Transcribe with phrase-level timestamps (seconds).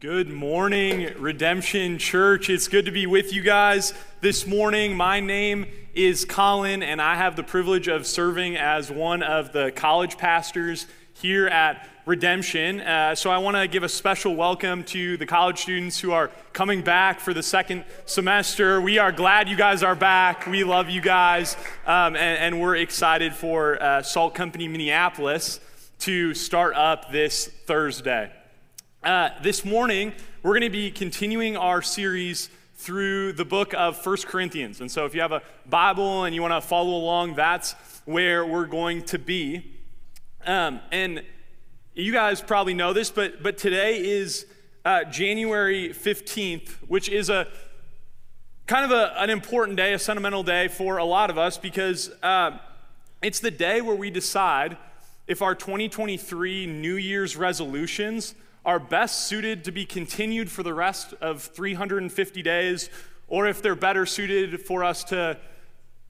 [0.00, 2.50] Good morning, Redemption Church.
[2.50, 4.94] It's good to be with you guys this morning.
[4.94, 9.72] My name is Colin, and I have the privilege of serving as one of the
[9.74, 12.80] college pastors here at Redemption.
[12.80, 16.30] Uh, so I want to give a special welcome to the college students who are
[16.52, 18.82] coming back for the second semester.
[18.82, 20.46] We are glad you guys are back.
[20.46, 21.56] We love you guys,
[21.86, 25.58] um, and, and, we're excited for uh, Salt Company Minneapolis
[26.00, 28.30] to start up this Thursday.
[29.06, 30.12] Uh, this morning,
[30.42, 34.80] we're going to be continuing our series through the book of First Corinthians.
[34.80, 38.44] And so, if you have a Bible and you want to follow along, that's where
[38.44, 39.76] we're going to be.
[40.44, 41.22] Um, and
[41.94, 44.44] you guys probably know this, but, but today is
[44.84, 47.46] uh, January 15th, which is a
[48.66, 52.10] kind of a, an important day, a sentimental day for a lot of us because
[52.24, 52.58] uh,
[53.22, 54.76] it's the day where we decide
[55.28, 58.34] if our 2023 New Year's resolutions
[58.66, 62.90] are best suited to be continued for the rest of 350 days,
[63.28, 65.38] or if they're better suited for us to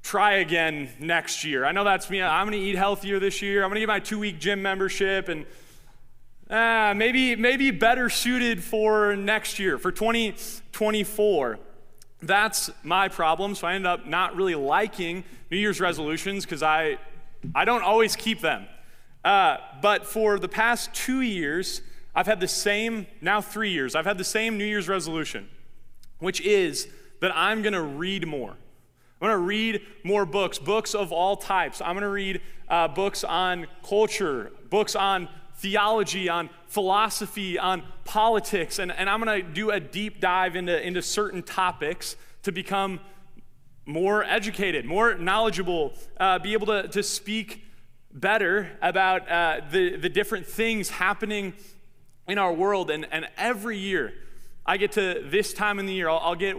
[0.03, 1.67] try again next year.
[1.67, 2.23] I know that's me.
[2.23, 3.63] I'm going to eat healthier this year.
[3.63, 5.45] I'm going to get my two week gym membership and
[6.49, 11.59] uh, maybe, maybe better suited for next year, for 2024.
[12.23, 13.55] That's my problem.
[13.55, 16.97] So I end up not really liking New Year's resolutions because I,
[17.55, 18.67] I don't always keep them.
[19.25, 21.83] Uh, but for the past two years,
[22.17, 25.51] I've had the same, now three years, I've had the same New Year's resolution,
[26.19, 26.89] which is
[27.21, 28.53] that I'm going to read more.
[29.21, 31.83] I'm going to read more books, books of all types.
[31.83, 38.79] I'm going to read uh, books on culture, books on theology, on philosophy, on politics,
[38.79, 42.99] and, and I'm going to do a deep dive into, into certain topics to become
[43.85, 47.63] more educated, more knowledgeable, uh, be able to, to speak
[48.13, 51.53] better about uh, the, the different things happening
[52.29, 52.91] in our world.
[52.91, 54.13] And, and every year,
[54.65, 56.57] I get to this time in the year, I'll, I'll get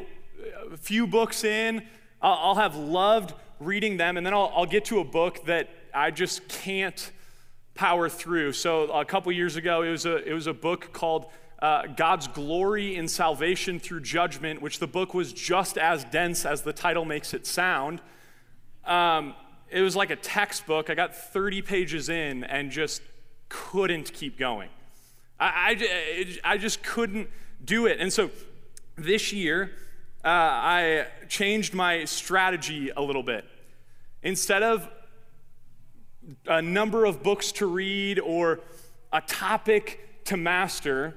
[0.72, 1.84] a few books in,
[2.22, 5.70] I'll, I'll, have loved reading them, and then I'll, I'll get to a book that
[5.94, 7.12] I just can't
[7.76, 8.54] power through.
[8.54, 11.28] So a couple years ago, it was a, it was a book called
[11.62, 16.62] uh, God's Glory in Salvation Through Judgment, which the book was just as dense as
[16.62, 18.02] the title makes it sound.
[18.86, 19.34] Um,
[19.70, 20.90] it was like a textbook.
[20.90, 23.02] I got 30 pages in and just
[23.50, 24.70] couldn't keep going.
[25.40, 27.30] I, I, I just couldn't
[27.64, 28.00] do it.
[28.00, 28.30] And so
[28.96, 29.72] this year,
[30.24, 33.46] uh, I changed my strategy a little bit.
[34.24, 34.90] Instead of
[36.48, 38.60] a number of books to read or
[39.14, 41.16] a topic to master,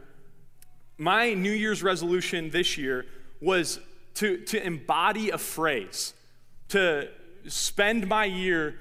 [0.99, 3.07] my New Year's resolution this year
[3.41, 3.81] was
[4.15, 6.13] to, to embody a phrase,
[6.69, 7.09] to
[7.49, 8.77] spend my year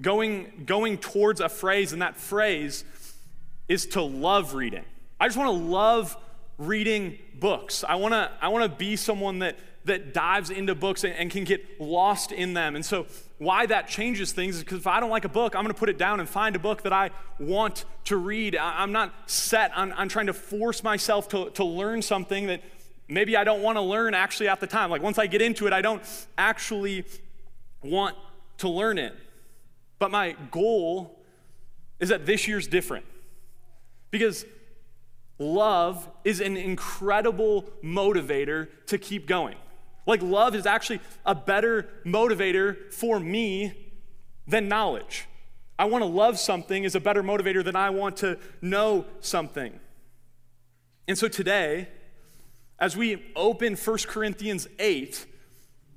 [0.00, 2.84] going, going towards a phrase, and that phrase
[3.68, 4.84] is to love reading.
[5.20, 6.16] I just want to love
[6.58, 7.84] reading books.
[7.84, 11.30] I want to I want to be someone that that dives into books and, and,
[11.30, 12.74] can get lost in them.
[12.74, 15.62] And so why that changes things is because if I don't like a book, I'm
[15.62, 18.56] going to put it down and find a book that I want to read.
[18.56, 22.62] I, am not set on, on trying to force myself to, to learn something that
[23.08, 24.88] maybe I don't want to learn actually at the time.
[24.88, 26.02] Like once I get into it, I don't
[26.38, 27.04] actually
[27.82, 28.16] want
[28.58, 29.14] to learn it.
[29.98, 31.20] But my goal
[32.00, 33.04] is that this year's different.
[34.14, 34.46] Because
[35.40, 39.56] love is an incredible motivator to keep going.
[40.06, 43.72] Like, love is actually a better motivator for me
[44.46, 45.26] than knowledge.
[45.80, 49.80] I want to love something is a better motivator than I want to know something.
[51.08, 51.88] And so today,
[52.78, 55.26] as we open 1 Corinthians 8,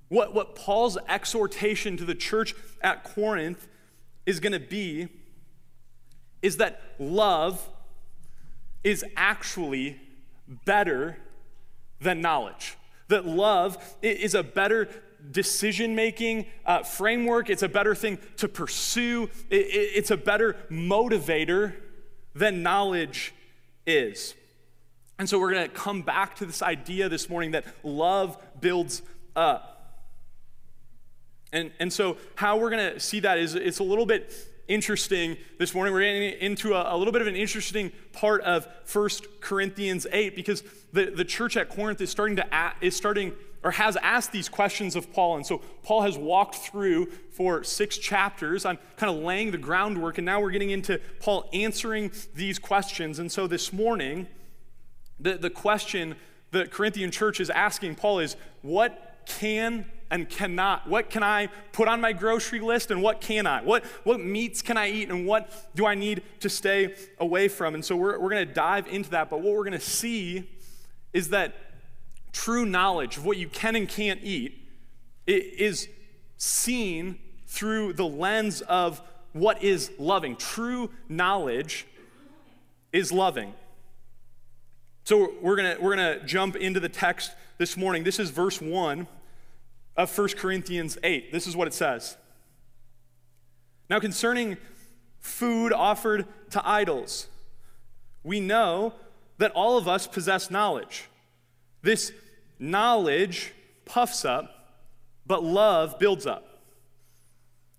[0.08, 3.68] what, what Paul's exhortation to the church at Corinth
[4.26, 5.08] is going to be
[6.42, 7.70] is that love
[8.88, 10.00] is actually
[10.64, 11.18] better
[12.00, 12.78] than knowledge.
[13.10, 14.88] That love is a better
[15.30, 20.56] decision making uh, framework, it's a better thing to pursue, it, it, it's a better
[20.72, 21.74] motivator
[22.34, 23.34] than knowledge
[23.86, 24.36] is.
[25.20, 29.02] And so we're going to come back to this idea this morning that love builds
[29.36, 30.06] up.
[31.52, 34.34] And, and so, how we're going to see that is it's a little bit
[34.68, 35.94] interesting this morning.
[35.94, 40.36] We're getting into a, a, little bit of an interesting part of First Corinthians 8
[40.36, 43.34] because the, the church at Corinth is starting to is starting
[43.64, 45.38] or has asked these questions of Paul.
[45.38, 50.18] And so Paul has walked through for six chapters on kind of laying the groundwork,
[50.18, 53.20] and now we're getting into Paul answering these questions.
[53.20, 54.28] And so this morning,
[55.20, 56.16] the, the question
[56.52, 60.88] the Corinthian church is asking Paul is what can and cannot.
[60.88, 63.62] What can I put on my grocery list and what can I?
[63.62, 67.76] What, what meats can I eat and what do I need to stay away from?
[67.76, 69.30] And so we're, we're going to dive into that.
[69.30, 70.50] But what we're going to see
[71.14, 71.56] is that
[72.32, 74.64] true knowledge of what you can and can't eat
[75.26, 75.90] is
[76.38, 79.02] seen through the lens of
[79.34, 80.36] what is loving.
[80.36, 81.86] True knowledge
[82.94, 83.54] is loving.
[85.04, 88.04] So we're going to we're going to jump into the text this morning.
[88.04, 89.08] This is verse 1
[89.98, 91.32] of 1 Corinthians 8.
[91.32, 92.18] This is what it says.
[93.90, 94.58] Now concerning
[95.20, 97.28] food offered to idols,
[98.24, 98.94] we know
[99.38, 101.06] that all of us possess knowledge.
[101.82, 102.12] This
[102.60, 103.54] knowledge
[103.86, 104.80] puffs up,
[105.26, 106.44] but love builds up.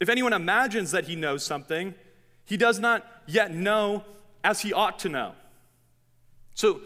[0.00, 1.94] If anyone imagines that he knows something,
[2.44, 4.04] he does not yet know
[4.42, 5.32] as he ought to know.
[6.54, 6.80] So,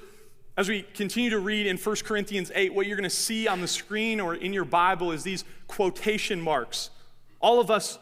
[0.57, 3.61] as we continue to read in 1 Corinthians 8, what you're going to see on
[3.61, 6.91] the screen or in your Bible is these quotation marks.
[7.41, 7.99] All of us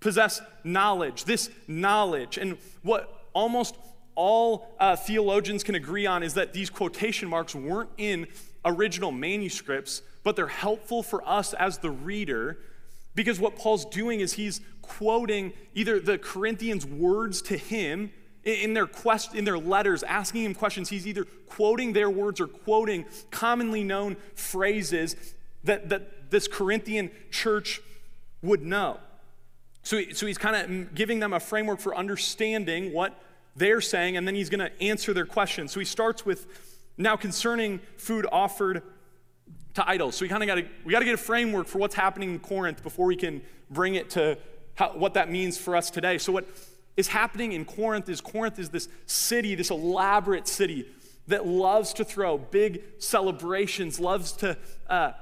[0.00, 2.38] possess knowledge, this knowledge.
[2.38, 3.76] And what almost
[4.16, 8.26] all uh, theologians can agree on is that these quotation marks weren't in
[8.64, 12.58] original manuscripts, but they're helpful for us as the reader
[13.14, 18.10] because what Paul's doing is he's quoting either the Corinthians' words to him
[18.44, 22.46] in their quest in their letters asking him questions he's either quoting their words or
[22.46, 25.16] quoting commonly known phrases
[25.64, 27.80] that, that this corinthian church
[28.42, 28.98] would know
[29.84, 33.20] so, so he's kind of giving them a framework for understanding what
[33.54, 36.46] they're saying and then he's going to answer their questions so he starts with
[36.96, 38.82] now concerning food offered
[39.74, 40.16] to idols.
[40.16, 42.32] So we kind of got to we got to get a framework for what's happening
[42.32, 44.38] in Corinth before we can bring it to
[44.74, 46.18] how, what that means for us today.
[46.18, 46.46] So what
[46.96, 50.86] is happening in Corinth is Corinth is this city, this elaborate city
[51.28, 54.56] that loves to throw big celebrations, loves to
[54.88, 55.12] uh,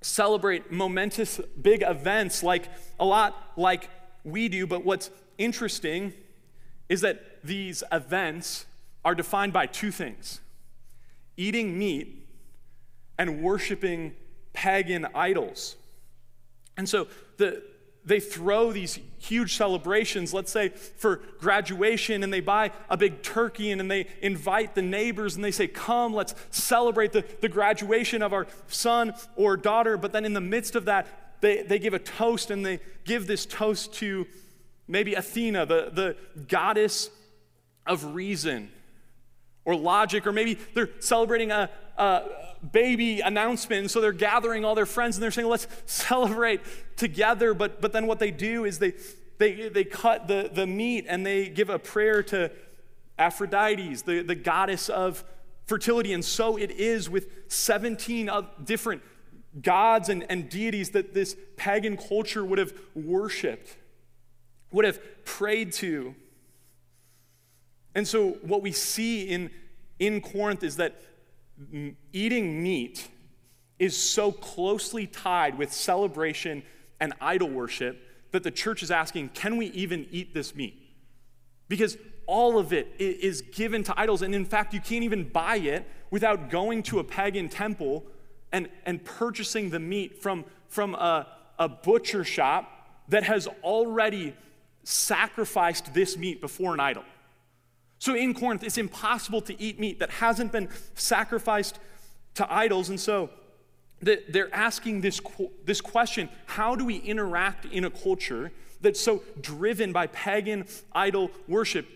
[0.00, 2.68] celebrate momentous big events like
[2.98, 3.88] a lot like
[4.24, 4.66] we do.
[4.66, 6.12] But what's interesting
[6.88, 8.66] is that these events
[9.04, 10.40] are defined by two things
[11.36, 12.28] eating meat
[13.18, 14.14] and worshiping
[14.52, 15.76] pagan idols.
[16.76, 17.06] And so
[17.38, 17.62] the,
[18.04, 23.70] they throw these huge celebrations, let's say for graduation, and they buy a big turkey
[23.70, 28.22] and, and they invite the neighbors and they say, Come, let's celebrate the, the graduation
[28.22, 29.96] of our son or daughter.
[29.96, 31.06] But then in the midst of that,
[31.40, 34.26] they, they give a toast and they give this toast to
[34.88, 36.16] maybe Athena, the, the
[36.48, 37.10] goddess
[37.86, 38.70] of reason
[39.64, 41.70] or logic, or maybe they're celebrating a,
[42.00, 42.22] a
[42.72, 43.80] baby announcement.
[43.82, 46.60] And so they're gathering all their friends and they're saying, let's celebrate
[46.96, 47.54] together.
[47.54, 48.94] But, but then what they do is they,
[49.38, 52.50] they, they cut the, the meat and they give a prayer to
[53.18, 55.24] Aphrodite, the, the goddess of
[55.66, 56.12] fertility.
[56.12, 58.30] And so it is with 17
[58.64, 59.02] different
[59.60, 63.76] gods and, and deities that this pagan culture would have worshiped,
[64.72, 66.14] would have prayed to.
[67.94, 69.50] And so what we see in,
[69.98, 71.00] in Corinth is that
[72.12, 73.08] eating meat
[73.78, 76.62] is so closely tied with celebration
[77.00, 77.98] and idol worship
[78.32, 80.76] that the church is asking, can we even eat this meat?
[81.68, 81.96] Because
[82.26, 84.22] all of it is given to idols.
[84.22, 88.04] And in fact, you can't even buy it without going to a pagan temple
[88.52, 91.26] and, and purchasing the meat from, from a,
[91.58, 92.70] a butcher shop
[93.08, 94.34] that has already
[94.84, 97.04] sacrificed this meat before an idol.
[98.00, 101.78] So in Corinth, it's impossible to eat meat that hasn't been sacrificed
[102.34, 102.88] to idols.
[102.88, 103.28] And so
[104.00, 105.20] they're asking this,
[105.64, 111.30] this question how do we interact in a culture that's so driven by pagan idol
[111.46, 111.86] worship?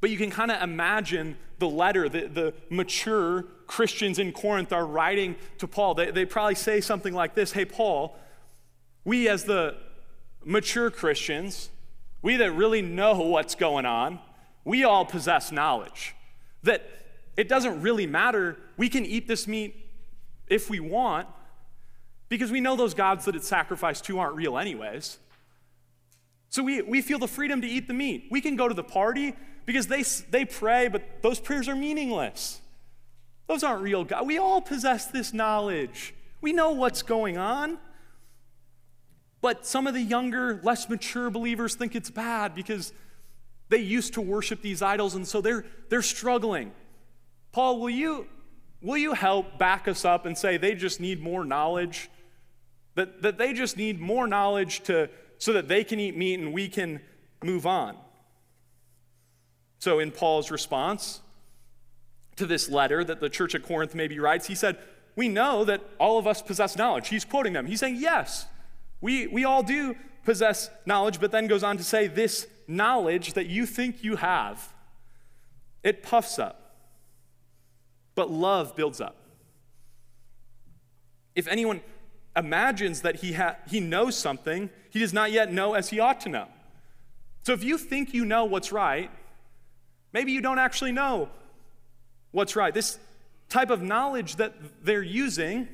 [0.00, 4.84] But you can kind of imagine the letter that the mature Christians in Corinth are
[4.84, 5.94] writing to Paul.
[5.94, 8.16] They, they probably say something like this Hey, Paul,
[9.04, 9.76] we as the
[10.44, 11.70] mature Christians,
[12.22, 14.18] we that really know what's going on,
[14.66, 16.14] we all possess knowledge
[16.64, 16.82] that
[17.36, 18.58] it doesn't really matter.
[18.76, 19.76] We can eat this meat
[20.48, 21.28] if we want
[22.28, 25.18] because we know those gods that it's sacrificed to aren't real, anyways.
[26.48, 28.26] So we, we feel the freedom to eat the meat.
[28.28, 29.34] We can go to the party
[29.66, 32.60] because they, they pray, but those prayers are meaningless.
[33.46, 34.26] Those aren't real God.
[34.26, 36.12] We all possess this knowledge.
[36.40, 37.78] We know what's going on.
[39.40, 42.92] But some of the younger, less mature believers think it's bad because
[43.68, 46.72] they used to worship these idols, and so they're, they're struggling.
[47.52, 48.26] Paul, will you,
[48.80, 52.10] will you help back us up and say they just need more knowledge?
[52.94, 56.52] That, that they just need more knowledge to, so that they can eat meat and
[56.52, 57.00] we can
[57.42, 57.96] move on.
[59.78, 61.20] So, in Paul's response
[62.36, 64.78] to this letter that the church at Corinth maybe writes, he said,
[65.14, 67.08] We know that all of us possess knowledge.
[67.08, 67.66] He's quoting them.
[67.66, 68.46] He's saying, Yes,
[69.00, 73.46] we, we all do possess knowledge, but then goes on to say, This knowledge that
[73.46, 74.72] you think you have,
[75.82, 76.74] it puffs up.
[78.14, 79.16] But love builds up.
[81.34, 81.80] If anyone
[82.34, 86.20] imagines that he, ha- he knows something, he does not yet know as he ought
[86.22, 86.46] to know.
[87.44, 89.10] So if you think you know what's right,
[90.12, 91.28] maybe you don't actually know
[92.32, 92.74] what's right.
[92.74, 92.98] This
[93.48, 95.68] type of knowledge that they're using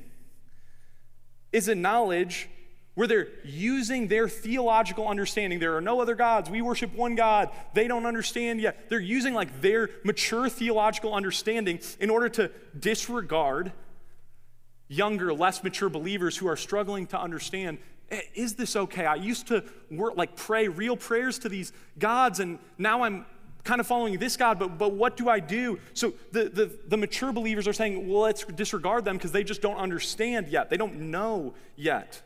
[1.51, 2.49] is a knowledge
[2.95, 5.59] where they're using their theological understanding.
[5.59, 6.49] There are no other gods.
[6.49, 7.49] We worship one God.
[7.73, 8.89] They don't understand yet.
[8.89, 13.71] They're using like their mature theological understanding in order to disregard
[14.87, 17.79] younger, less mature believers who are struggling to understand
[18.11, 19.05] eh, is this okay?
[19.05, 23.25] I used to work like pray real prayers to these gods and now I'm
[23.63, 25.79] kind of following this God, but, but what do I do?
[25.93, 29.61] So the, the, the mature believers are saying, well, let's disregard them because they just
[29.61, 30.69] don't understand yet.
[30.69, 32.21] They don't know yet.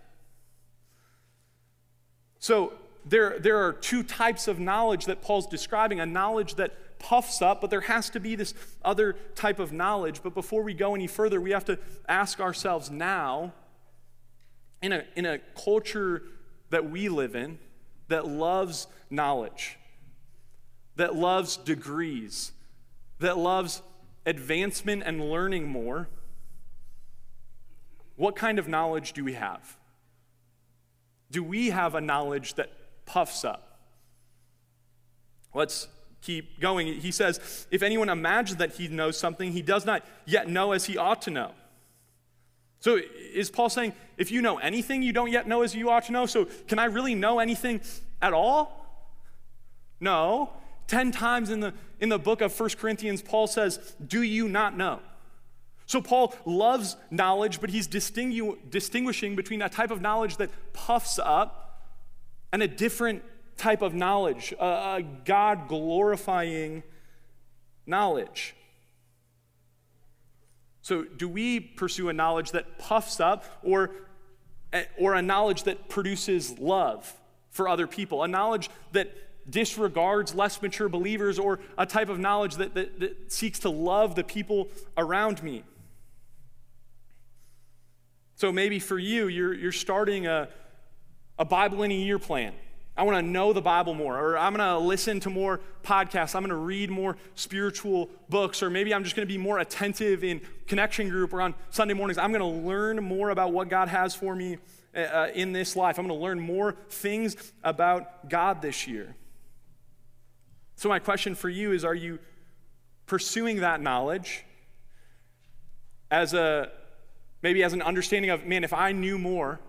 [2.40, 2.74] So
[3.06, 7.62] there, there are two types of knowledge that Paul's describing a knowledge that puffs up,
[7.62, 8.54] but there has to be this
[8.84, 10.22] other type of knowledge.
[10.24, 11.78] But before we go any further, we have to
[12.08, 13.54] ask ourselves now,
[14.82, 16.24] in a, in a culture
[16.70, 17.60] that we live in,
[18.10, 19.78] that loves knowledge,
[20.96, 22.52] that loves degrees,
[23.20, 23.82] that loves
[24.26, 26.10] advancement and learning more,
[28.16, 29.78] what kind of knowledge do we have?
[31.32, 32.72] Do we have a knowledge that
[33.06, 33.80] puffs up?
[35.54, 35.88] Let's
[36.22, 36.88] keep going.
[36.88, 40.86] He says, If anyone imagines that he knows something, he does not yet know as
[40.86, 41.52] he ought to know.
[42.80, 43.00] So
[43.34, 46.12] is Paul saying, if you know anything, you don't yet know as you ought to
[46.12, 46.26] know?
[46.26, 47.82] So can I really know anything
[48.22, 48.86] at all?
[50.00, 50.54] No.
[50.88, 54.78] Ten times in the, in the book of 1 Corinthians, Paul says, Do you not
[54.78, 55.00] know?
[55.88, 61.18] So Paul loves knowledge, but he's distingu- distinguishing between a type of knowledge that puffs
[61.18, 61.82] up
[62.52, 63.24] and a different
[63.58, 66.84] type of knowledge, a, God glorifying
[67.86, 68.54] knowledge.
[70.82, 73.92] So, do we pursue a knowledge that puffs up or,
[74.98, 77.12] or a knowledge that produces love
[77.50, 78.24] for other people?
[78.24, 79.14] A knowledge that
[79.50, 84.16] disregards less mature believers or a type of knowledge that, that, that seeks to love
[84.16, 85.64] the people around me?
[88.38, 90.48] So maybe for you, you're, you're starting a,
[91.40, 92.54] a Bible in a year plan.
[92.96, 96.36] I want to know the Bible more, or I'm going to listen to more podcasts.
[96.36, 99.58] I'm going to read more spiritual books, or maybe I'm just going to be more
[99.58, 102.20] attentive in connection group or on Sunday mornings.
[102.20, 104.58] I'm going to learn more about what God has for me
[104.96, 105.98] uh, uh in this life.
[105.98, 109.16] I'm going to learn more things about God this year.
[110.76, 112.20] So, my question for you is Are you
[113.08, 114.44] pursuing that knowledge
[116.12, 116.72] as a
[117.42, 119.60] Maybe as an understanding of, man, if I knew more,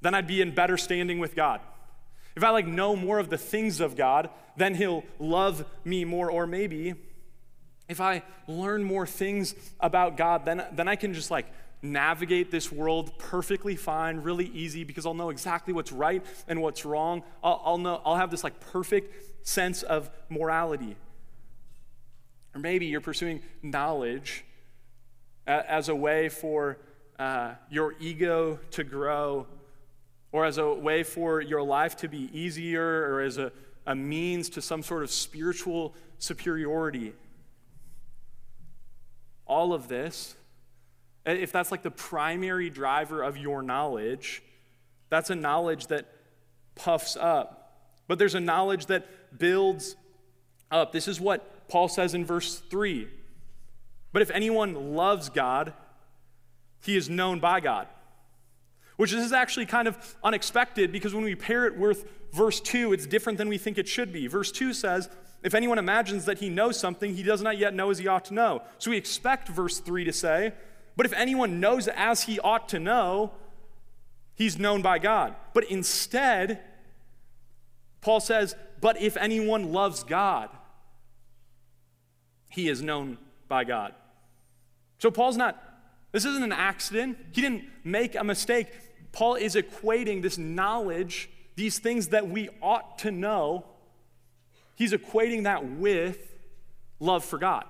[0.00, 1.60] then I'd be in better standing with God.
[2.36, 6.30] If I like know more of the things of God, then he'll love me more.
[6.30, 6.94] Or maybe
[7.88, 11.46] if I learn more things about God, then, then I can just like
[11.82, 16.84] navigate this world perfectly fine, really easy, because I'll know exactly what's right and what's
[16.84, 17.22] wrong.
[17.42, 20.96] I'll, I'll know, I'll have this like perfect sense of morality.
[22.54, 24.44] Or maybe you're pursuing knowledge
[25.46, 26.78] as a way for
[27.18, 29.46] uh, your ego to grow,
[30.32, 33.52] or as a way for your life to be easier, or as a,
[33.86, 37.12] a means to some sort of spiritual superiority.
[39.46, 40.34] All of this,
[41.24, 44.42] if that's like the primary driver of your knowledge,
[45.10, 46.06] that's a knowledge that
[46.74, 47.82] puffs up.
[48.06, 49.96] But there's a knowledge that builds
[50.70, 50.92] up.
[50.92, 53.08] This is what Paul says in verse 3.
[54.12, 55.74] But if anyone loves God,
[56.88, 57.86] he is known by God.
[58.96, 63.04] Which is actually kind of unexpected because when we pair it with verse 2, it's
[63.04, 64.26] different than we think it should be.
[64.26, 65.10] Verse 2 says,
[65.42, 68.24] If anyone imagines that he knows something, he does not yet know as he ought
[68.24, 68.62] to know.
[68.78, 70.54] So we expect verse 3 to say,
[70.96, 73.32] But if anyone knows as he ought to know,
[74.34, 75.36] he's known by God.
[75.52, 76.60] But instead,
[78.00, 80.48] Paul says, But if anyone loves God,
[82.48, 83.94] he is known by God.
[84.98, 85.67] So Paul's not
[86.12, 87.18] this isn't an accident.
[87.32, 88.68] He didn't make a mistake.
[89.12, 93.66] Paul is equating this knowledge, these things that we ought to know,
[94.74, 96.36] he's equating that with
[97.00, 97.64] love for God.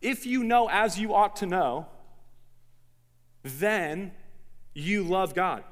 [0.00, 1.86] If you know as you ought to know,
[3.42, 4.12] then
[4.74, 5.64] you love God.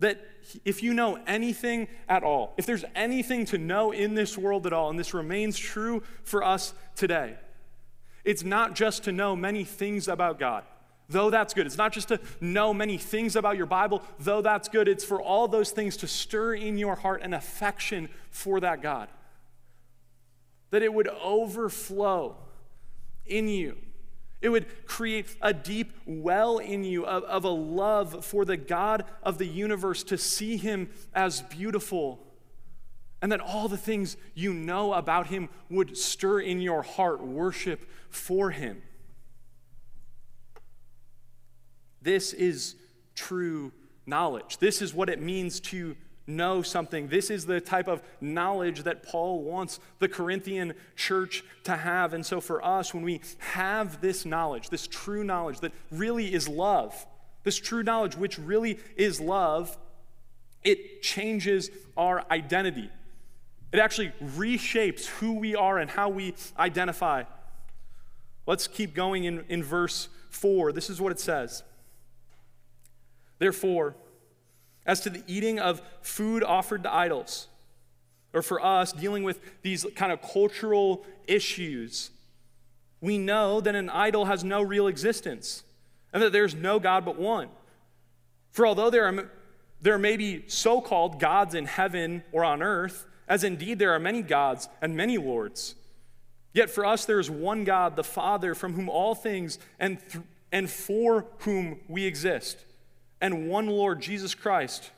[0.00, 0.20] That
[0.64, 4.72] if you know anything at all, if there's anything to know in this world at
[4.72, 7.36] all, and this remains true for us today,
[8.24, 10.64] it's not just to know many things about God,
[11.08, 11.66] though that's good.
[11.66, 14.88] It's not just to know many things about your Bible, though that's good.
[14.88, 19.08] It's for all those things to stir in your heart an affection for that God.
[20.70, 22.36] That it would overflow
[23.26, 23.76] in you.
[24.40, 29.04] It would create a deep well in you of, of, a love for the God
[29.22, 32.23] of the universe to see him as beautiful.
[33.24, 37.88] And that all the things you know about him would stir in your heart worship
[38.10, 38.82] for him.
[42.02, 42.76] This is
[43.14, 43.72] true
[44.04, 44.58] knowledge.
[44.58, 47.08] This is what it means to know something.
[47.08, 52.12] This is the type of knowledge that Paul wants the Corinthian church to have.
[52.12, 56.46] And so, for us, when we have this knowledge, this true knowledge that really is
[56.46, 57.06] love,
[57.42, 59.78] this true knowledge which really is love,
[60.62, 62.90] it changes our identity.
[63.74, 67.24] It actually reshapes who we are and how we identify.
[68.46, 70.70] Let's keep going in, in verse 4.
[70.70, 71.64] This is what it says.
[73.40, 73.96] Therefore,
[74.86, 77.48] as to the eating of food offered to idols,
[78.32, 82.12] or for us dealing with these kind of cultural issues,
[83.00, 85.64] we know that an idol has no real existence
[86.12, 87.48] and that there's no God but one.
[88.52, 89.32] For although there are,
[89.82, 93.98] there may be so called gods in heaven or on earth, as indeed there are
[93.98, 95.74] many gods and many lords,
[96.52, 100.24] yet for us there is one God, the Father, from whom all things and, th-
[100.52, 102.64] and for whom we exist
[103.24, 104.90] and one Lord, Jesus Christ,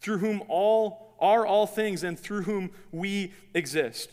[0.00, 4.08] through whom all are all things and through whom we exist.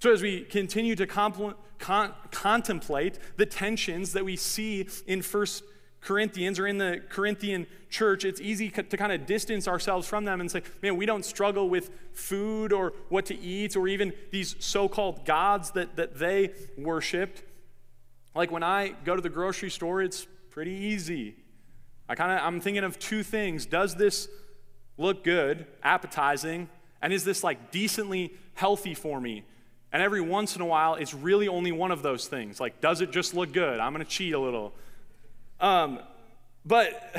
[0.00, 5.62] So, as we continue to con- contemplate the tensions that we see in First
[6.00, 10.40] Corinthians or in the Corinthian church, it's easy to kind of distance ourselves from them
[10.40, 14.54] and say, man, we don't struggle with food or what to eat or even these
[14.58, 17.42] so called gods that, that they worshiped.
[18.34, 21.36] Like when I go to the grocery store, it's pretty easy.
[22.08, 23.66] I kind of I'm thinking of two things.
[23.66, 24.28] Does this
[24.96, 26.68] look good, appetizing,
[27.02, 29.44] and is this like decently healthy for me?
[29.92, 32.60] And every once in a while, it's really only one of those things.
[32.60, 33.80] Like, does it just look good?
[33.80, 34.74] I'm going to cheat a little.
[35.60, 36.00] Um,
[36.64, 37.14] but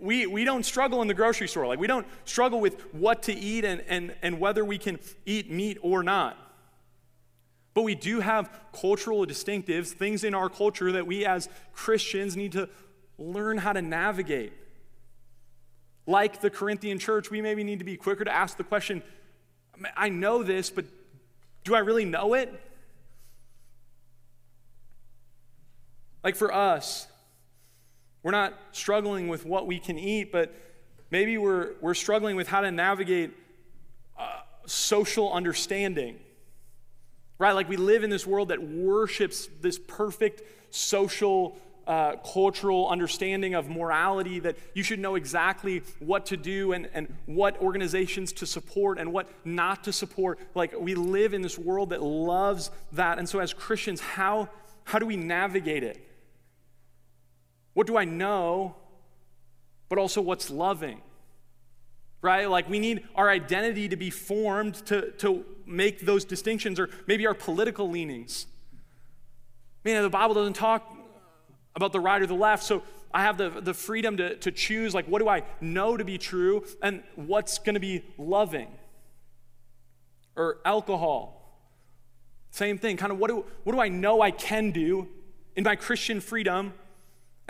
[0.00, 1.66] we, we don't struggle in the grocery store.
[1.66, 5.50] Like, we don't struggle with what to eat and, and, and whether we can eat
[5.50, 6.36] meat or not.
[7.74, 12.52] But we do have cultural distinctives, things in our culture that we as Christians need
[12.52, 12.68] to
[13.18, 14.52] learn how to navigate.
[16.06, 19.02] Like the Corinthian church, we maybe need to be quicker to ask the question
[19.96, 20.84] I know this, but
[21.64, 22.52] do I really know it?
[26.22, 27.06] Like for us,
[28.22, 30.54] we're not struggling with what we can eat, but
[31.10, 33.32] maybe we're, we're struggling with how to navigate
[34.18, 36.18] uh, social understanding
[37.42, 37.52] right?
[37.52, 41.56] Like we live in this world that worships this perfect social,
[41.88, 47.12] uh, cultural understanding of morality that you should know exactly what to do and, and
[47.26, 50.38] what organizations to support and what not to support.
[50.54, 53.18] Like we live in this world that loves that.
[53.18, 54.48] And so, as Christians, how,
[54.84, 56.11] how do we navigate it?
[57.74, 58.76] What do I know,
[59.88, 61.00] but also what's loving?
[62.22, 62.48] right?
[62.48, 67.26] Like we need our identity to be formed to, to make those distinctions, or maybe
[67.26, 68.46] our political leanings.
[69.84, 70.96] Man, the Bible doesn't talk
[71.74, 72.82] about the right or the left, so
[73.12, 76.16] I have the, the freedom to, to choose, like, what do I know to be
[76.16, 78.68] true and what's going to be loving?
[80.36, 81.38] Or alcohol.
[82.50, 82.96] Same thing.
[82.96, 85.08] Kind of what do, what do I know I can do
[85.56, 86.72] in my Christian freedom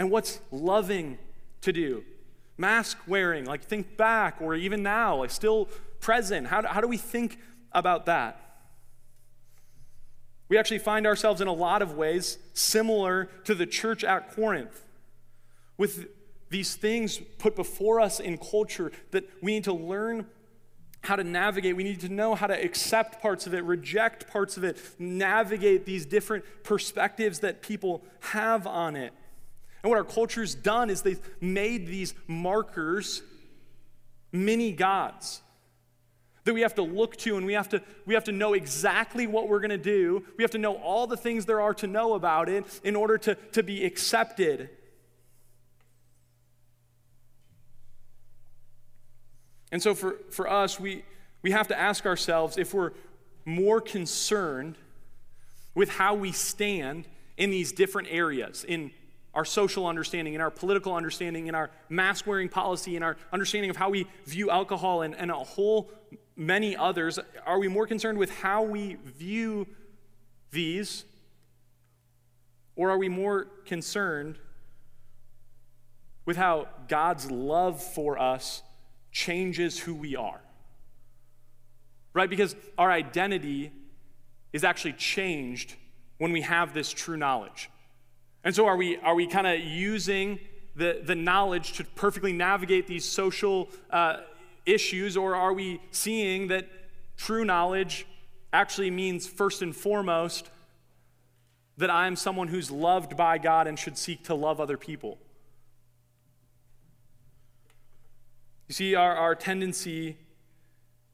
[0.03, 1.17] and what's loving
[1.61, 2.03] to do?
[2.59, 5.69] Mask wearing, like think back, or even now, like still
[6.01, 6.49] present.
[6.49, 7.39] How do, how do we think
[7.71, 8.41] about that?
[10.49, 14.85] We actually find ourselves in a lot of ways similar to the church at Corinth,
[15.79, 16.09] with
[16.51, 20.27] these things put before us in culture that we need to learn
[21.03, 21.77] how to navigate.
[21.77, 25.87] We need to know how to accept parts of it, reject parts of it, navigate
[25.87, 29.13] these different perspectives that people have on it.
[29.83, 33.23] And what our culture's done is they've made these markers
[34.31, 35.43] mini gods
[36.45, 39.27] that we have to look to and we have to, we have to know exactly
[39.27, 40.25] what we're going to do.
[40.37, 43.17] We have to know all the things there are to know about it in order
[43.19, 44.69] to, to be accepted.
[49.71, 51.05] And so for, for us, we,
[51.43, 52.93] we have to ask ourselves if we're
[53.45, 54.77] more concerned
[55.75, 58.91] with how we stand in these different areas, in
[59.35, 63.71] our social understanding, in our political understanding, in our mask wearing policy, in our understanding
[63.71, 65.91] of how we view alcohol, and, and a whole
[66.37, 67.19] many others.
[67.47, 69.67] Are we more concerned with how we view
[70.51, 71.05] these,
[72.77, 74.39] or are we more concerned
[76.25, 78.63] with how God's love for us
[79.11, 80.41] changes who we are?
[82.13, 82.29] Right?
[82.29, 83.73] Because our identity
[84.53, 85.75] is actually changed
[86.19, 87.71] when we have this true knowledge.
[88.45, 90.41] And so, are we, are we kind of using
[90.75, 94.19] the, the knowledge to perfectly navigate these social uh,
[94.67, 96.69] issues, or are we seeing that
[97.17, 98.07] true knowledge
[98.53, 100.51] actually means, first and foremost,
[101.77, 105.19] that I am someone who's loved by God and should seek to love other people?
[108.69, 110.17] You see, our, our tendency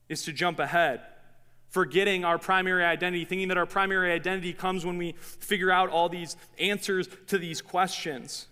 [0.09, 1.01] is to jump ahead,
[1.69, 6.09] forgetting our primary identity, thinking that our primary identity comes when we figure out all
[6.09, 8.47] these answers to these questions.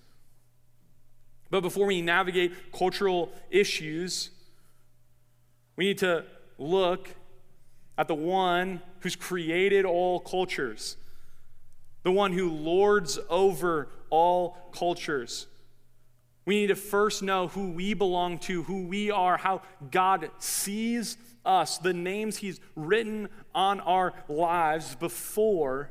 [1.50, 4.30] But before we navigate cultural issues,
[5.76, 6.24] we need to
[6.58, 7.08] look
[7.98, 10.96] at the one who's created all cultures,
[12.02, 15.46] the one who lords over all cultures.
[16.44, 21.16] We need to first know who we belong to, who we are, how God sees
[21.46, 25.90] us, the names He's written on our lives before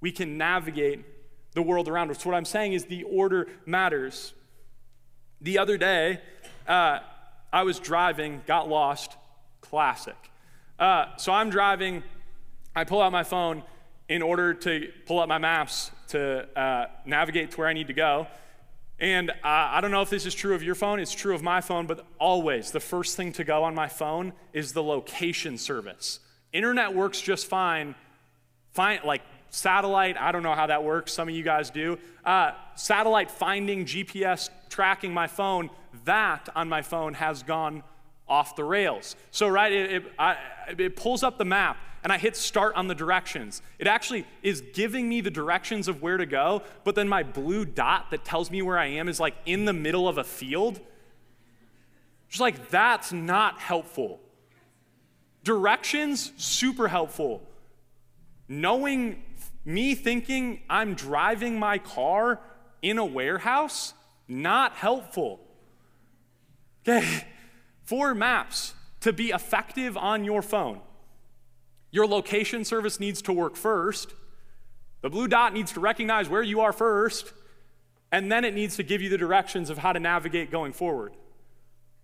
[0.00, 1.04] we can navigate
[1.54, 2.24] the world around us.
[2.24, 4.34] What I'm saying is the order matters.
[5.40, 6.20] The other day,
[6.68, 7.00] uh,
[7.52, 9.16] I was driving, got lost,
[9.60, 10.16] classic.
[10.78, 12.02] Uh, so I'm driving,
[12.74, 13.62] I pull out my phone
[14.08, 17.94] in order to pull up my maps to uh, navigate to where I need to
[17.94, 18.26] go.
[19.04, 21.42] And uh, I don't know if this is true of your phone, it's true of
[21.42, 25.58] my phone, but always the first thing to go on my phone is the location
[25.58, 26.20] service.
[26.54, 27.94] Internet works just fine,
[28.70, 31.98] fine like satellite, I don't know how that works, some of you guys do.
[32.24, 35.68] Uh, satellite finding, GPS tracking my phone,
[36.06, 37.82] that on my phone has gone
[38.26, 39.16] off the rails.
[39.32, 40.38] So, right, it, it, I,
[40.78, 43.62] it, pulls up the map and I hit start on the directions.
[43.78, 47.64] It actually is giving me the directions of where to go, but then my blue
[47.64, 50.80] dot that tells me where I am is like in the middle of a field.
[52.28, 54.20] Just like, that's not helpful.
[55.44, 57.42] Directions, super helpful.
[58.48, 59.22] Knowing
[59.64, 62.38] me thinking I'm driving my car
[62.82, 63.94] in a warehouse,
[64.28, 65.40] not helpful.
[66.86, 67.26] Okay,
[67.82, 70.80] for maps to be effective on your phone,
[71.94, 74.14] your location service needs to work first.
[75.02, 77.32] The blue dot needs to recognize where you are first,
[78.10, 81.12] and then it needs to give you the directions of how to navigate going forward.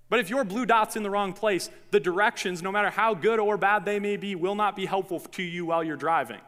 [0.09, 3.41] But if your blue dot's in the wrong place, the directions, no matter how good
[3.41, 6.41] or bad they may be, will not be helpful to you while you're driving.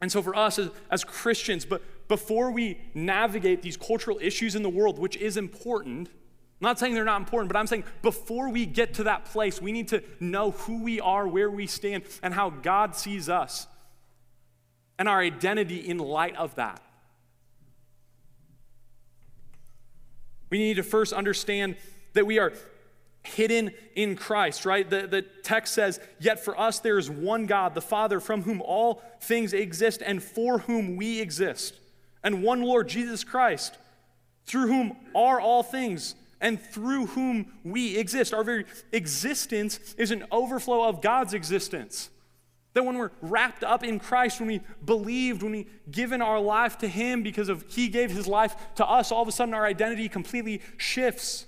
[0.00, 4.62] And so, for us as, as Christians, but before we navigate these cultural issues in
[4.62, 6.08] the world, which is important,
[6.62, 9.60] I'm not saying they're not important, but I'm saying before we get to that place,
[9.60, 13.66] we need to know who we are, where we stand, and how God sees us,
[14.96, 16.80] and our identity in light of that.
[20.50, 21.74] We need to first understand
[22.12, 22.52] that we are
[23.24, 24.88] hidden in Christ, right?
[24.88, 28.62] The, the text says, Yet for us there is one God, the Father, from whom
[28.62, 31.74] all things exist and for whom we exist,
[32.22, 33.78] and one Lord, Jesus Christ,
[34.44, 38.34] through whom are all things and through whom we exist.
[38.34, 42.10] Our very existence is an overflow of God's existence.
[42.74, 46.78] That when we're wrapped up in Christ, when we believed, when we given our life
[46.78, 49.64] to Him because of He gave His life to us, all of a sudden our
[49.64, 51.46] identity completely shifts.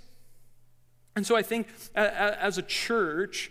[1.16, 3.50] And so I think as a church,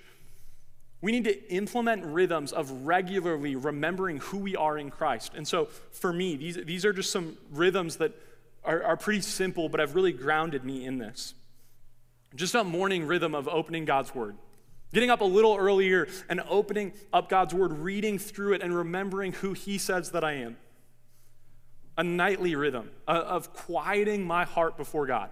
[1.01, 5.34] we need to implement rhythms of regularly remembering who we are in Christ.
[5.36, 8.13] And so for me, these, these are just some rhythms that
[8.65, 11.34] are, are pretty simple, but have really grounded me in this.
[12.36, 14.36] Just a morning rhythm of opening God's Word.
[14.93, 19.34] Getting up a little earlier and opening up God's Word, reading through it, and remembering
[19.34, 20.58] who He says that I am.
[21.97, 25.30] A nightly rhythm of quieting my heart before God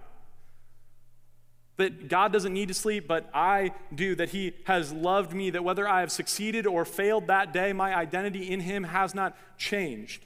[1.82, 5.64] that God doesn't need to sleep, but I do, that He has loved me, that
[5.64, 10.24] whether I have succeeded or failed that day, my identity in Him has not changed.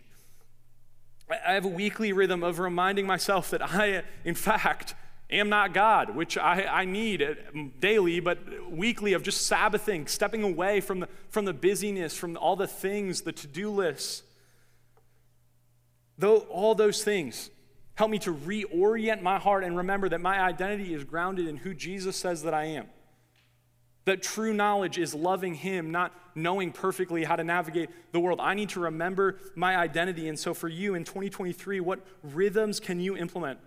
[1.29, 4.95] I have a weekly rhythm of reminding myself that I, in fact,
[5.31, 7.35] am not God, which I, I need uh,
[7.81, 8.39] daily, but
[8.71, 13.23] weekly of just Sabbathing, stepping away from the, from the busyness, from all the things,
[13.23, 14.23] the to do lists.
[16.19, 17.51] Though all those things
[17.97, 21.75] Help me to reorient my heart and remember that my identity is grounded in who
[21.75, 22.87] Jesus says that I am.
[24.07, 28.38] That true knowledge is loving Him, not knowing perfectly how to navigate the world.
[28.40, 30.29] I need to remember my identity.
[30.29, 33.59] And so, for you in 2023, what rhythms can you implement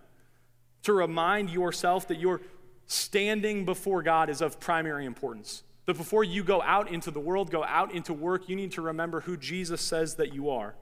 [0.83, 2.41] to remind yourself that your
[2.87, 5.63] standing before God is of primary importance?
[5.85, 8.81] That before you go out into the world, go out into work, you need to
[8.81, 10.73] remember who Jesus says that you are.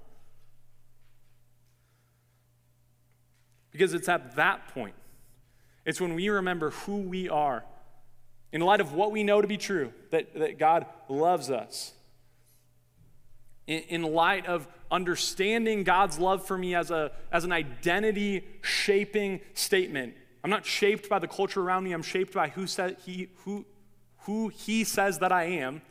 [3.71, 4.95] Because it's at that point,
[5.85, 7.63] it's when we remember who we are,
[8.51, 11.93] in light of what we know to be true, that, that God loves us,
[13.65, 19.41] in, in light of understanding God's love for me as, a, as an identity shaping
[19.53, 20.15] statement.
[20.43, 23.65] I'm not shaped by the culture around me, I'm shaped by who, said he, who,
[24.19, 25.81] who He says that I am.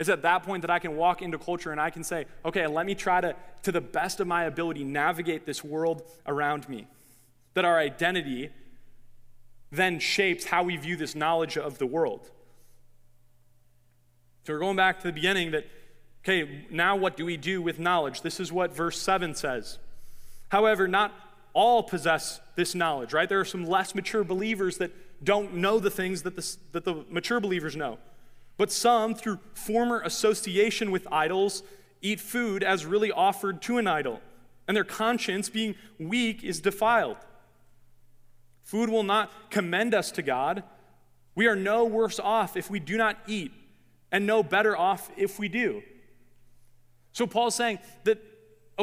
[0.00, 2.66] It's at that point that I can walk into culture and I can say, okay,
[2.66, 6.88] let me try to, to the best of my ability, navigate this world around me.
[7.54, 8.50] That our identity
[9.72, 12.30] then shapes how we view this knowledge of the world.
[14.44, 15.66] So we're going back to the beginning that,
[16.22, 18.20] okay, now what do we do with knowledge?
[18.20, 19.78] This is what verse 7 says.
[20.50, 21.12] However, not
[21.54, 23.28] all possess this knowledge, right?
[23.28, 24.92] There are some less mature believers that
[25.24, 27.98] don't know the things that the, that the mature believers know.
[28.58, 31.62] But some, through former association with idols,
[32.02, 34.20] eat food as really offered to an idol,
[34.68, 37.16] and their conscience, being weak, is defiled.
[38.62, 40.62] Food will not commend us to God.
[41.34, 43.52] We are no worse off if we do not eat,
[44.10, 45.82] and no better off if we do.
[47.12, 48.18] So Paul's saying that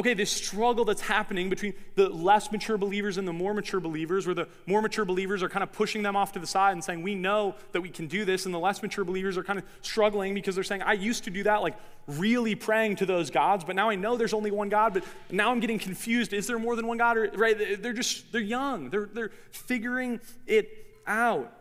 [0.00, 4.26] okay, this struggle that's happening between the less mature believers and the more mature believers,
[4.26, 6.82] where the more mature believers are kind of pushing them off to the side and
[6.82, 9.58] saying, We know that we can do this, and the less mature believers are kind
[9.58, 13.30] of struggling because they're saying, I used to do that, like really praying to those
[13.30, 16.32] gods, but now I know there's only one God, but now I'm getting confused.
[16.32, 17.18] Is there more than one God?
[17.18, 17.82] Or, right?
[17.82, 21.52] They're just, they're young, they're, they're figuring it out.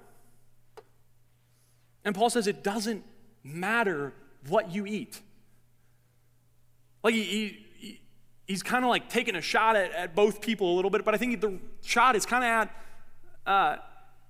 [2.06, 3.04] And Paul says, It doesn't
[3.44, 4.14] matter
[4.48, 5.20] what you eat.
[7.04, 7.66] Like, he, he
[8.50, 11.14] he's kind of like taking a shot at, at both people a little bit, but
[11.14, 12.76] I think the shot is kind of at
[13.46, 13.78] uh,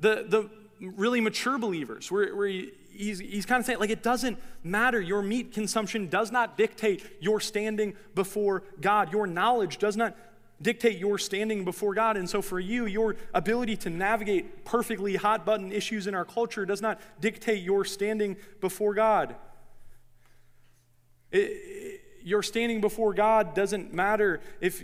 [0.01, 0.49] the, the
[0.81, 4.99] really mature believers, where, where he, he's, he's kind of saying, like, it doesn't matter.
[4.99, 9.13] Your meat consumption does not dictate your standing before God.
[9.13, 10.17] Your knowledge does not
[10.61, 12.17] dictate your standing before God.
[12.17, 16.65] And so, for you, your ability to navigate perfectly hot button issues in our culture
[16.65, 19.37] does not dictate your standing before God.
[21.31, 24.83] It, your standing before God doesn't matter if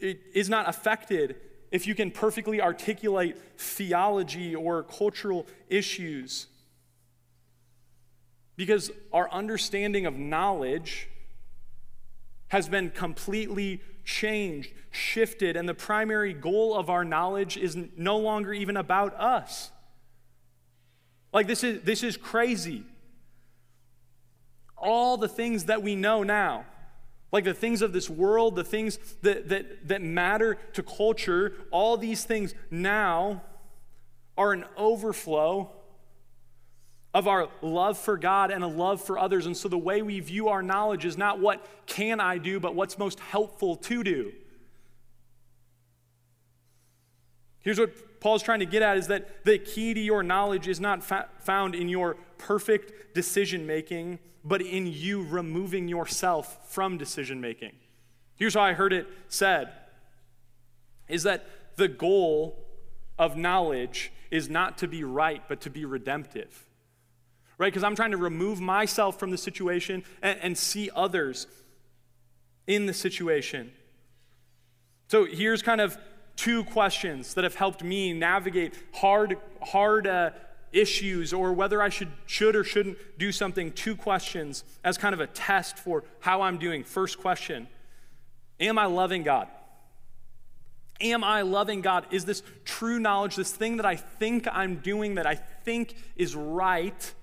[0.00, 1.36] it is not affected
[1.70, 6.46] if you can perfectly articulate theology or cultural issues.
[8.56, 11.08] Because our understanding of knowledge
[12.48, 18.54] has been completely changed, shifted, and the primary goal of our knowledge is no longer
[18.54, 19.70] even about us.
[21.34, 22.84] Like, this is, this is crazy
[24.80, 26.64] all the things that we know now,
[27.30, 31.96] like the things of this world, the things that, that, that matter to culture, all
[31.96, 33.42] these things now
[34.36, 35.70] are an overflow
[37.12, 39.46] of our love for God and a love for others.
[39.46, 42.74] And so the way we view our knowledge is not what can I do, but
[42.74, 44.32] what's most helpful to do.
[47.60, 50.80] Here's what Paul's trying to get at is that the key to your knowledge is
[50.80, 57.40] not fa- found in your perfect decision making, but in you removing yourself from decision
[57.40, 57.72] making.
[58.34, 59.72] Here's how I heard it said
[61.08, 62.66] is that the goal
[63.18, 66.66] of knowledge is not to be right, but to be redemptive.
[67.56, 67.72] Right?
[67.72, 71.46] Because I'm trying to remove myself from the situation and, and see others
[72.66, 73.72] in the situation.
[75.08, 75.98] So here's kind of
[76.36, 80.30] two questions that have helped me navigate hard, hard uh,
[80.72, 85.20] issues or whether I should, should or shouldn't do something, two questions as kind of
[85.20, 86.84] a test for how I'm doing.
[86.84, 87.68] First question
[88.60, 89.48] Am I loving God?
[91.00, 92.06] Am I loving God?
[92.10, 96.34] Is this true knowledge, this thing that I think I'm doing that I think is
[96.34, 97.14] right?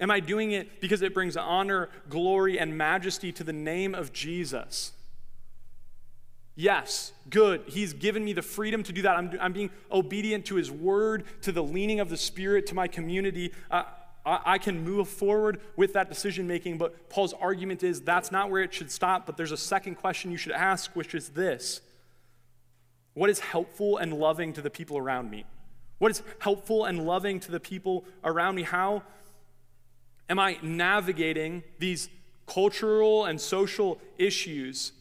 [0.00, 4.12] Am I doing it because it brings honor, glory, and majesty to the name of
[4.12, 4.92] Jesus?
[6.54, 7.62] Yes, good.
[7.66, 9.16] He's given me the freedom to do that.
[9.16, 12.88] I'm, I'm being obedient to His word, to the leaning of the Spirit, to my
[12.88, 13.52] community.
[13.70, 13.84] Uh,
[14.24, 18.50] I, I can move forward with that decision making, but Paul's argument is that's not
[18.50, 19.24] where it should stop.
[19.24, 21.80] But there's a second question you should ask, which is this
[23.14, 25.44] What is helpful and loving to the people around me?
[25.98, 28.62] What is helpful and loving to the people around me?
[28.62, 29.04] How
[30.28, 32.10] am I navigating these
[32.46, 34.92] cultural and social issues?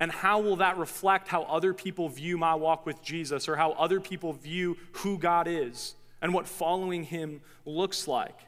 [0.00, 3.72] And how will that reflect how other people view my walk with Jesus or how
[3.72, 8.38] other people view who God is and what following Him looks like?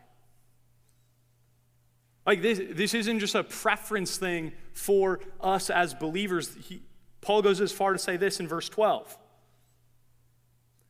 [2.26, 6.56] Like, this, this isn't just a preference thing for us as believers.
[6.68, 6.82] He,
[7.20, 9.16] Paul goes as far to say this in verse 12.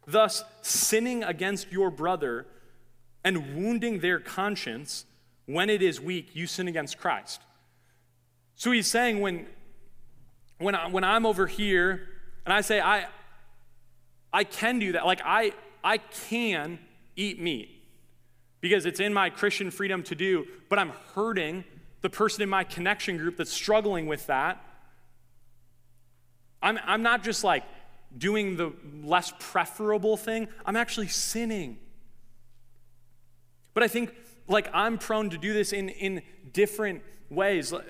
[0.07, 2.47] Thus, sinning against your brother
[3.23, 5.05] and wounding their conscience
[5.47, 7.43] when it is weak, you sin against Christ.
[8.55, 9.47] So he's saying when
[10.59, 12.09] when, I, when I'm over here
[12.45, 13.07] and I say, I,
[14.33, 16.79] I can do that, like I, I can
[17.15, 17.71] eat meat
[18.61, 21.65] because it's in my Christian freedom to do, but I'm hurting
[22.01, 24.63] the person in my connection group that's struggling with that,
[26.63, 27.65] I'm, I'm not just like
[28.17, 31.79] doing the less preferable thing, I'm actually sinning.
[33.75, 34.15] But I think
[34.49, 37.73] like I'm prone to do this in, in different ways.
[37.73, 37.83] Uh,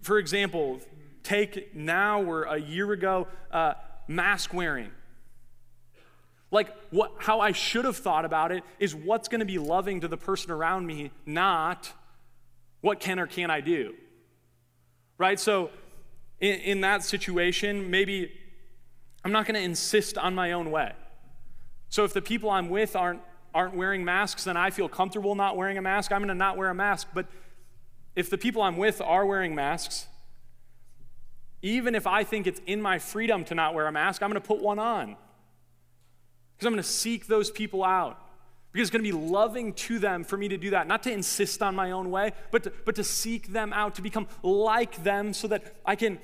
[0.00, 0.80] for example,
[1.22, 3.74] take now or a year ago, uh,
[4.08, 4.90] mask wearing.
[6.50, 10.00] Like what, how I should have thought about it is what's going to be loving
[10.02, 11.92] to the person around me, not
[12.82, 13.94] what can or can't I do.
[15.16, 15.40] Right?
[15.40, 15.70] So
[16.40, 18.32] in, in that situation, maybe
[19.24, 20.92] I'm not going to insist on my own way.
[21.88, 23.20] So if the people I'm with aren't
[23.54, 26.56] aren't wearing masks then I feel comfortable not wearing a mask, I'm going to not
[26.56, 27.08] wear a mask.
[27.12, 27.26] But
[28.16, 30.06] if the people I'm with are wearing masks,
[31.62, 34.40] even if I think it's in my freedom to not wear a mask, I'm going
[34.40, 35.16] to put one on.
[36.56, 38.18] Because I'm going to seek those people out.
[38.72, 41.12] Because it's going to be loving to them for me to do that, not to
[41.12, 45.02] insist on my own way, but to, but to seek them out, to become like
[45.04, 46.18] them so that I can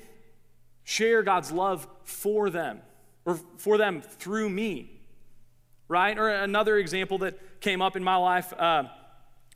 [0.83, 2.81] share God's love for them
[3.25, 4.99] or for them through me
[5.89, 6.17] right?
[6.17, 8.83] Or another example that came up in my life uh,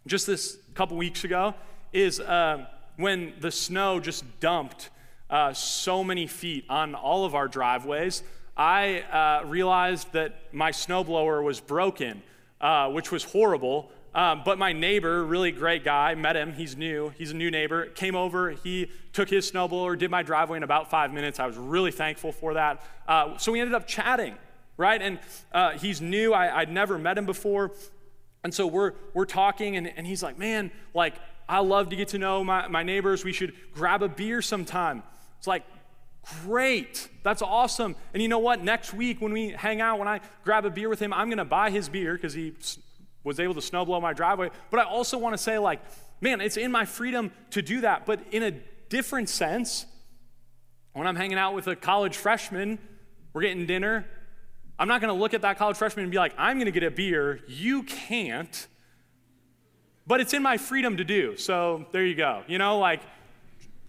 [0.06, 1.54] just this couple weeks ago
[1.94, 2.66] is uh,
[2.98, 4.90] when the snow just dumped
[5.34, 8.22] uh, so many feet on all of our driveways.
[8.56, 12.22] I uh, realized that my snowblower was broken,
[12.62, 13.92] uh, which was horrible.
[14.14, 16.54] Um, but my neighbor, really great guy, met him.
[16.54, 17.12] He's new.
[17.18, 17.88] He's a new neighbor.
[17.88, 18.52] Came over.
[18.52, 21.40] He took his snowblower, did my driveway in about five minutes.
[21.40, 22.86] I was really thankful for that.
[23.08, 24.36] Uh, so we ended up chatting
[24.78, 25.02] right?
[25.02, 25.20] And
[25.52, 26.34] uh, he's new.
[26.34, 27.72] I, would never met him before.
[28.44, 31.16] And so we're, we're talking, and, and he's like, man, like,
[31.48, 33.24] I love to get to know my, my neighbors.
[33.24, 35.04] We should grab a beer sometime.
[35.44, 35.66] It's like,
[36.46, 37.10] great.
[37.22, 37.98] That's awesome.
[38.14, 38.64] And you know what?
[38.64, 41.38] Next week, when we hang out, when I grab a beer with him, I'm going
[41.38, 42.54] to buy his beer because he
[43.26, 44.52] was able to snowblow my driveway.
[44.72, 45.82] But I also want to say, like,
[46.22, 48.06] man, it's in my freedom to do that.
[48.06, 48.52] But in a
[48.88, 49.86] different sense,
[50.94, 52.80] when I'm hanging out with a college freshman,
[53.34, 54.06] we're getting dinner,
[54.80, 56.72] I'm not going to look at that college freshman and be like, I'm going to
[56.72, 57.42] get a beer.
[57.50, 58.66] You can't.
[60.08, 61.36] But it's in my freedom to do.
[61.36, 62.44] So there you go.
[62.48, 63.02] You know, like,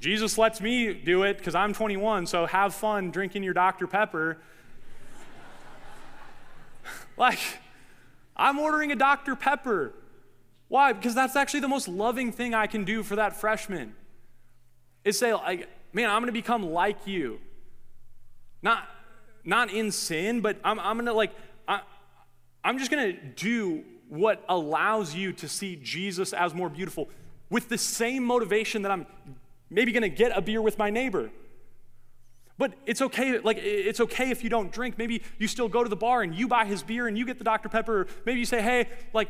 [0.00, 3.86] Jesus lets me do it because I'm 21, so have fun drinking your Dr.
[3.86, 4.38] Pepper.
[7.16, 7.38] like,
[8.36, 9.34] I'm ordering a Dr.
[9.36, 9.94] Pepper.
[10.68, 10.92] Why?
[10.92, 13.94] Because that's actually the most loving thing I can do for that freshman.
[15.04, 17.38] Is say, like, man, I'm to become like you.
[18.62, 18.88] Not,
[19.44, 21.32] not in sin, but I'm, I'm gonna like,
[21.68, 21.80] I,
[22.64, 27.08] I'm just gonna do what allows you to see Jesus as more beautiful
[27.50, 29.06] with the same motivation that I'm
[29.70, 31.30] maybe gonna get a beer with my neighbor.
[32.56, 34.96] But it's okay, like it's okay if you don't drink.
[34.96, 37.38] Maybe you still go to the bar and you buy his beer and you get
[37.38, 37.68] the Dr.
[37.68, 38.06] Pepper.
[38.24, 39.28] maybe you say, hey, like,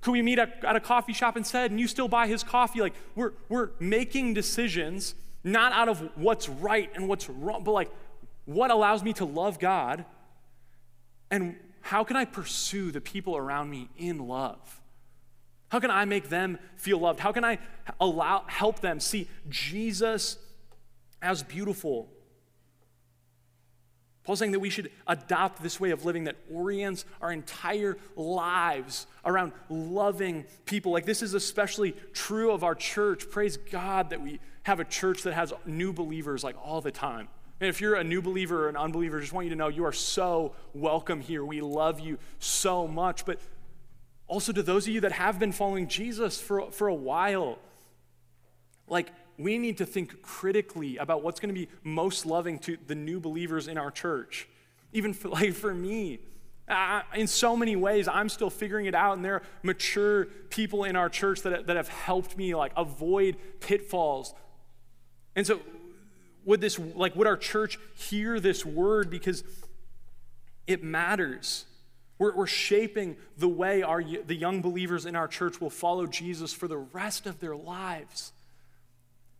[0.00, 1.70] could we meet at, a coffee shop instead?
[1.70, 2.80] And you still buy his coffee.
[2.80, 7.90] Like we're we're making decisions not out of what's right and what's wrong, but like
[8.44, 10.04] what allows me to love God,
[11.30, 14.79] and how can I pursue the people around me in love?
[15.70, 17.20] How can I make them feel loved?
[17.20, 17.58] How can I
[18.00, 20.36] allow help them see Jesus
[21.22, 22.08] as beautiful?
[24.24, 29.06] Paul's saying that we should adopt this way of living that orients our entire lives
[29.24, 30.92] around loving people.
[30.92, 33.30] Like this is especially true of our church.
[33.30, 37.28] Praise God that we have a church that has new believers like all the time.
[37.60, 39.68] And if you're a new believer or an unbeliever, I just want you to know
[39.68, 41.44] you are so welcome here.
[41.44, 43.24] We love you so much.
[43.24, 43.38] But
[44.30, 47.58] also to those of you that have been following Jesus for, for a while,
[48.86, 52.94] like we need to think critically about what's going to be most loving to the
[52.94, 54.48] new believers in our church.
[54.92, 56.20] Even for, like for me,
[56.68, 60.84] uh, in so many ways, I'm still figuring it out, and there are mature people
[60.84, 64.32] in our church that, that have helped me like avoid pitfalls.
[65.34, 65.58] And so
[66.44, 69.42] would this like would our church hear this word because
[70.68, 71.64] it matters
[72.20, 76.52] we're, we're shaping the way our the young believers in our church will follow jesus
[76.52, 78.32] for the rest of their lives.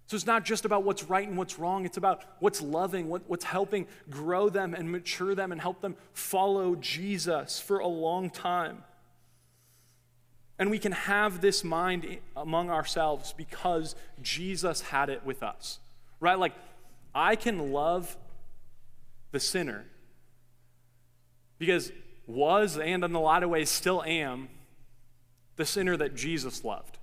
[0.08, 1.84] So it's not just about what's right and what's wrong.
[1.84, 5.94] It's about what's loving what, what's helping grow them and mature them and help them
[6.12, 8.82] follow jesus for a long time.
[10.58, 15.78] And we can have this mind among ourselves because jesus had it with us
[16.20, 16.38] right?
[16.38, 16.52] Like
[17.14, 18.16] I can love
[19.32, 19.86] the sinner
[21.58, 21.90] because
[22.30, 24.48] was and in a lot of ways still am
[25.56, 26.98] the sinner that Jesus loved.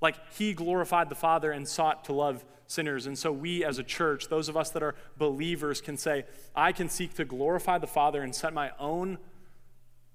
[0.00, 3.06] Like he glorified the Father and sought to love sinners.
[3.06, 6.24] And so we as a church, those of us that are believers, can say,
[6.54, 9.18] I can seek to glorify the Father and set my own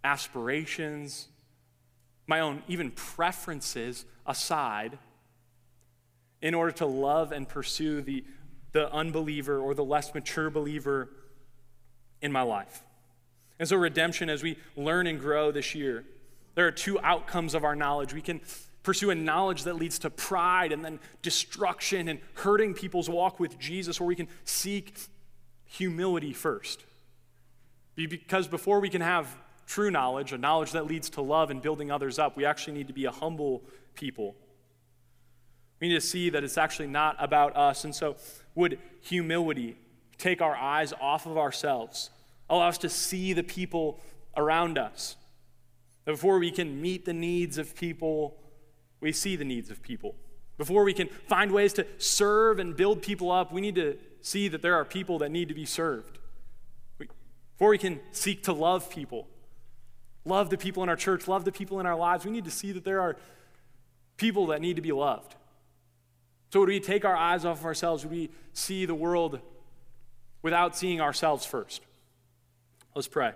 [0.04, 1.28] aspirations,
[2.28, 4.98] my own even preferences aside
[6.42, 8.24] in order to love and pursue the,
[8.72, 11.10] the unbeliever or the less mature believer
[12.22, 12.84] in my life.
[13.62, 16.04] And so, redemption, as we learn and grow this year,
[16.56, 18.12] there are two outcomes of our knowledge.
[18.12, 18.42] We can
[18.82, 23.60] pursue a knowledge that leads to pride and then destruction and hurting people's walk with
[23.60, 24.96] Jesus, or we can seek
[25.66, 26.84] humility first.
[27.96, 29.38] Because before we can have
[29.68, 32.88] true knowledge, a knowledge that leads to love and building others up, we actually need
[32.88, 33.62] to be a humble
[33.94, 34.36] people.
[35.80, 37.84] We need to see that it's actually not about us.
[37.84, 38.16] And so,
[38.56, 39.78] would humility
[40.18, 42.10] take our eyes off of ourselves,
[42.52, 44.00] allow us to see the people
[44.38, 45.16] around us?
[46.06, 48.38] Before we can meet the needs of people,
[49.00, 50.16] we see the needs of people.
[50.58, 54.48] Before we can find ways to serve and build people up, we need to see
[54.48, 56.20] that there are people that need to be served.
[56.98, 59.28] Before we can seek to love people,
[60.26, 62.52] love the people in our church, love the people in our lives, we need to
[62.52, 63.18] see that there are
[64.18, 65.36] people that need to be loved.
[66.52, 68.04] So, would we take our eyes off of ourselves?
[68.04, 69.40] Would we see the world
[70.42, 71.82] without seeing ourselves first?
[72.94, 73.32] Let's pray.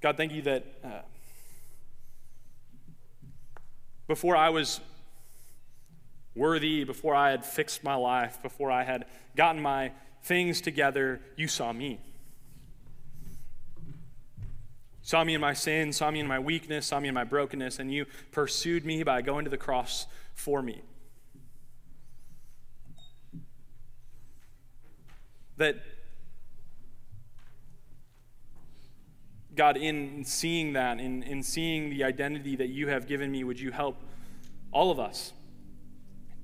[0.00, 0.88] God, thank you that uh,
[4.08, 4.80] before I was
[6.34, 9.04] worthy, before I had fixed my life, before I had
[9.36, 9.92] gotten my
[10.24, 12.00] things together, you saw me.
[15.02, 17.78] Saw me in my sin, saw me in my weakness, saw me in my brokenness,
[17.78, 20.06] and you pursued me by going to the cross
[20.38, 20.82] for me.
[25.56, 25.76] That
[29.56, 33.58] God, in seeing that, in, in seeing the identity that you have given me, would
[33.58, 33.96] you help
[34.70, 35.32] all of us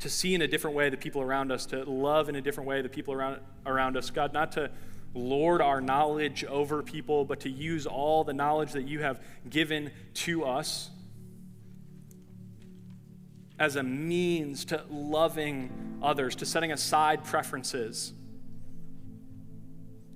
[0.00, 2.68] to see in a different way the people around us, to love in a different
[2.68, 4.10] way the people around, around us?
[4.10, 4.72] God, not to
[5.14, 9.92] lord our knowledge over people, but to use all the knowledge that you have given
[10.14, 10.90] to us
[13.58, 18.12] as a means to loving others, to setting aside preferences.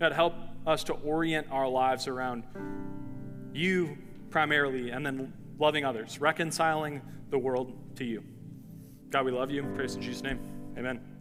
[0.01, 0.35] God, help
[0.67, 2.45] us to orient our lives around
[3.53, 3.97] you
[4.31, 8.23] primarily, and then loving others, reconciling the world to you.
[9.11, 9.63] God, we love you.
[9.75, 10.39] Praise in Jesus' name.
[10.77, 11.18] Amen.